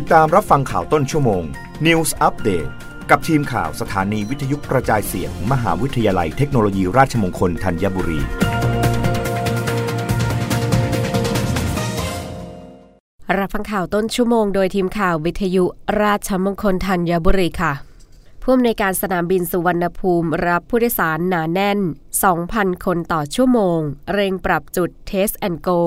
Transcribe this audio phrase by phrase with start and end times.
[0.00, 1.42] ติดตามรับฟังข่าวต้นชั่วโมง
[1.86, 2.70] News Update
[3.10, 8.20] กับทีมข่าวสถานีวิทยุกระจายเสียง มหาวิทยาลัยเทคโนโลยีราชมงคลธัญบุรี
[13.38, 15.64] รับฟังข่าวต้นชั่วโมงโดยทีมข่าววิทยุ
[16.02, 17.72] ราชมงคลธัญบุรีค่ะ
[18.42, 21.78] ผู้อำนวยการสนามบินสุวรรณภูมิรับผู้โดยสารหนาแน่น
[22.32, 23.80] 2,000 คนต่อชั่วโมง
[24.12, 25.80] เร่งปรับจุด Test and Go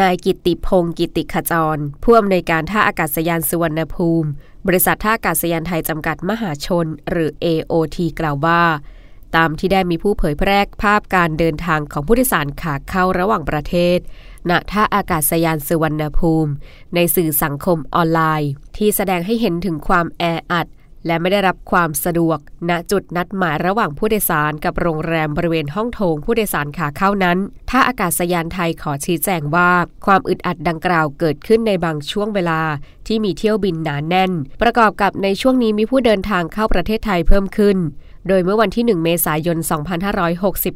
[0.00, 4.28] นายกิติพงศ์กิติขจร ผู้อำนวยการท่าอากาศยานสุวรรณภูมิ
[4.66, 8.62] บริษัทท่าอากาศยานไทยจำกัดมหาชน หรือ AOT กล่าวว่า
[9.36, 13.98] ตามที่ได้มีผู้เผยแพร่ภาพการเดินทางของผู้โดยสารขาเข้าระหว่างประเทศ
[14.50, 16.52] ณ ท่าอากาศยานสุวรรณภูมิ
[16.94, 20.66] ในสื่อสังคมออนไลน์ ที่แสดงให้เห็นถึงความแออัด
[21.06, 22.38] และไม่ได้รับความสะดวก
[22.68, 27.38] ณจุดนัดหมายระหว่างผู้โดยสารกับโรงแรมบริเวณห้องโถงผู้โดยสารขาเข้านั้น
[27.70, 29.70] ท่าอากาศยานไทยขอชี้แจงว่า
[30.06, 32.60] ความอึดอัดดังกล่าวเกิดขึ้นในบางช่วงเวลา
[33.06, 37.78] ที่มีเที่ยวบินหนานแน่น ประกอบกับในช่วงนี้มีผู้เดินทางเข้าประเทศไทยเพิ่มขึ้น
[38.28, 39.58] โดยเมื่อวันที่ 1 เมษายน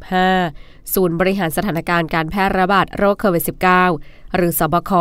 [0.03, 3.45] 2565 ศูนย์บริหารสถานการณ์การแพร่ระบาดโรคโควิด
[3.89, 4.93] -19 หรือสบค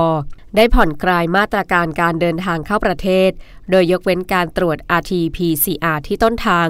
[0.55, 3.29] ได้ผ่อนคลายมาตรการการเดินทางเข้าประเทศ
[3.71, 6.67] โดยยกเว้นการตรวจ RT-PCR ที่ต้นทาง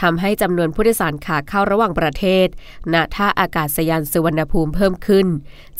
[0.00, 2.46] ทำให้จำนวนผู้โดยสารขาเข้าระหว่างประเทศ
[2.92, 5.26] ณ ท่าอากาศยานสุวรรณภูมิเพิ่มขึ้น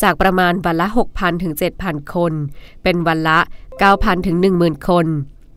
[0.03, 2.33] จากประมาณวันละ 6,000 ถึง 7,000 คน
[2.83, 3.39] เป็นวันละ
[3.83, 5.07] 9,000 ถึง 10,000 คน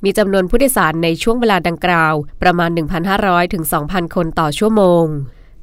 [0.03, 2.69] มีจำนวนผู้โดยสารในช่วงเวลาดังกล่าว ประมาณ
[3.11, 5.05] 1,500 ถึง 2,000 คนต่อชั่วโมง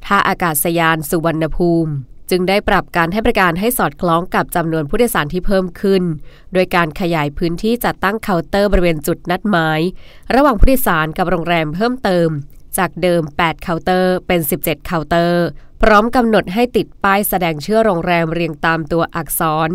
[0.07, 1.93] ท่าอากาศยานสุวรรณภูมิ
[2.31, 6.03] จึงได้ปรับการให้บริการให้สอดคล้องกับจำนวนผู้โดยสารที่เพิ่มขึ้น
[6.53, 9.81] โดยการขยายพื้นที่จัดตั้งเคาน์เตอร์บริเวณจุดนัดหมาย
[10.35, 12.29] ระหว่างผู้โดยสารกับโรงแรมเพิ่มเติม
[12.79, 15.45] จากเดิม 8 เคาน์เตอร์เป็น 17 เคาน์เตอร์
[15.83, 19.69] พร้อมกำหนดให้ติดป้ายแสดงชื่อโรงแรมเรียงตามตัวอักษร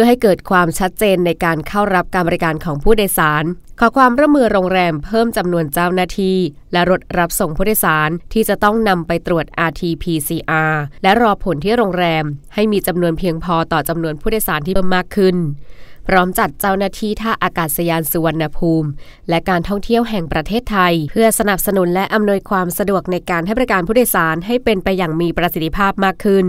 [0.00, 3.44] พื่อให้เกิดความชัดเจนในการเข้ารับการบริการของผู้โดยสาร
[3.80, 6.38] ขอความร่วมมือโรงแรมเพิ่มจำนวนเจ้าหน้าที่
[6.72, 15.36] และรถรับส่งผู้โดยสารที่จะต้องนำไปตรวจ RT-PCR และรอผลที่โรงแรม ให้มีจำนวนเพียงพอต่อจำนวนผู้โดยสารที่เพิ่มมากขึ้น
[16.06, 18.88] พร้อมจัดเจ้าหน้าที่ท่าอากาศยานสุวรรณภูมิ
[19.28, 26.48] และการท่องเที่ยวแห่งประเทศไทย เพื่อสนับสนุนและอำนวยความสะดวกในการให้บริการผู้โดยสารให้เป็นไปอย่างมีประสิทธิภาพมากขึ้น